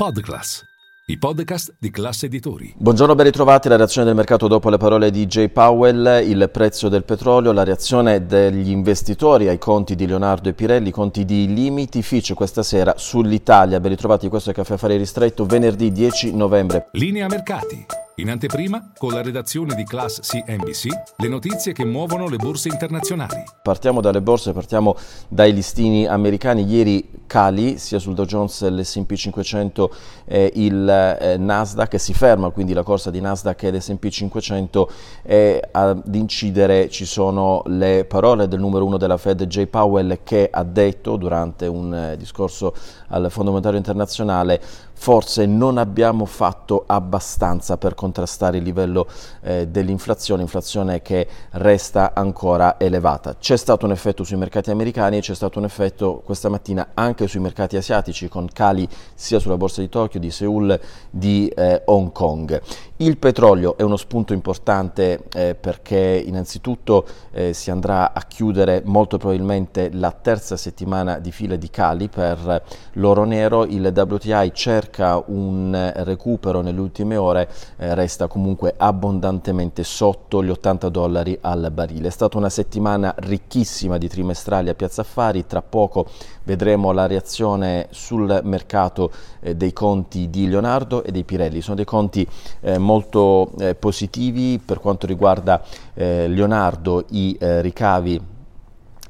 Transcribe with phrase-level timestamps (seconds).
[0.00, 0.64] Podclass,
[1.08, 2.72] i podcast di classe editori.
[2.74, 3.68] Buongiorno, ben ritrovati.
[3.68, 7.64] La reazione del mercato dopo le parole di Jay Powell, il prezzo del petrolio, la
[7.64, 12.94] reazione degli investitori ai conti di Leonardo e Pirelli, conti di limiti Fitch questa sera
[12.96, 13.78] sull'Italia.
[13.78, 16.88] Ben ritrovati, questo è Caffè Affari Ristretto, venerdì 10 novembre.
[16.92, 17.84] Linea mercati.
[18.20, 23.42] In anteprima, con la redazione di Class CNBC, le notizie che muovono le borse internazionali.
[23.62, 24.94] Partiamo dalle borse, partiamo
[25.26, 26.62] dai listini americani.
[26.64, 29.94] Ieri cali sia sul Dow Jones, l'S&P 500
[30.26, 34.90] e il eh, Nasdaq, si ferma quindi la corsa di Nasdaq e l'S&P 500
[35.22, 40.46] e ad incidere ci sono le parole del numero uno della Fed, Jay Powell, che
[40.52, 42.74] ha detto durante un eh, discorso
[43.08, 44.60] al Fondo Monetario Internazionale
[45.00, 49.08] forse non abbiamo fatto abbastanza per contrastare il livello
[49.40, 53.34] eh, dell'inflazione, inflazione che resta ancora elevata.
[53.38, 57.26] C'è stato un effetto sui mercati americani e c'è stato un effetto questa mattina anche
[57.28, 60.78] sui mercati asiatici con cali sia sulla borsa di Tokyo, di Seoul,
[61.08, 62.60] di eh, Hong Kong.
[62.96, 69.16] Il petrolio è uno spunto importante eh, perché innanzitutto eh, si andrà a chiudere molto
[69.16, 72.62] probabilmente la terza settimana di fila di cali per
[72.94, 80.42] l'oro nero, il WTI cerca un recupero nelle ultime ore, eh, resta comunque abbondantemente sotto
[80.42, 82.08] gli 80 dollari al barile.
[82.08, 86.06] È stata una settimana ricchissima di trimestrali a Piazza Affari, tra poco
[86.44, 91.60] vedremo la reazione sul mercato eh, dei conti di Leonardo e dei Pirelli.
[91.60, 92.26] Sono dei conti
[92.60, 95.62] eh, molto eh, positivi per quanto riguarda
[95.94, 98.38] eh, Leonardo, i eh, ricavi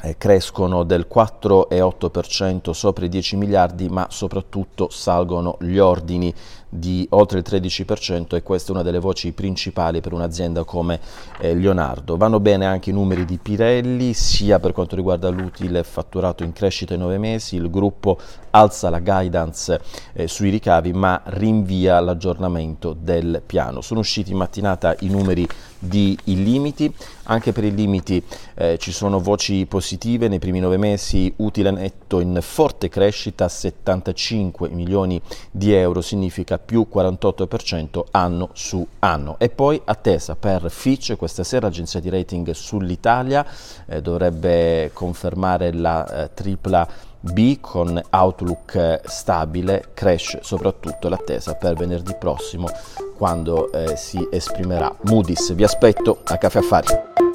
[0.03, 6.35] eh, crescono del 4,8% sopra i 10 miliardi, ma soprattutto salgono gli ordini
[6.73, 11.01] di oltre il 13% e questa è una delle voci principali per un'azienda come
[11.41, 12.17] eh, Leonardo.
[12.17, 16.95] Vanno bene anche i numeri di Pirelli, sia per quanto riguarda l'utile fatturato in crescita
[16.95, 18.19] in 9 mesi, il gruppo
[18.51, 19.81] alza la guidance
[20.13, 23.81] eh, sui ricavi ma rinvia l'aggiornamento del piano.
[23.81, 25.47] Sono usciti in mattinata i numeri
[25.79, 26.93] di i limiti,
[27.25, 28.23] anche per i limiti
[28.55, 29.89] eh, ci sono voci positive,
[30.29, 35.21] nei primi 9 mesi utile netto in forte crescita, 75 milioni
[35.51, 39.37] di euro, significa più 48% anno su anno.
[39.39, 43.47] E poi attesa per Fitch questa sera, agenzia di rating sull'Italia,
[43.87, 46.89] eh, dovrebbe confermare la eh, tripla
[47.21, 52.69] B con outlook eh, stabile, crash soprattutto l'attesa per venerdì prossimo
[53.17, 55.53] quando eh, si esprimerà Moody's.
[55.53, 57.30] Vi aspetto a Caffè Affari.